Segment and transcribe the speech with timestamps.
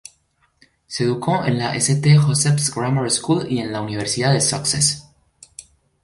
[0.87, 5.07] Se educó en la St Joseph's Grammar School y en la Universidad de Sussex.